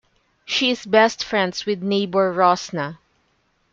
[0.45, 2.97] She is best friends with neighbour Rosnah.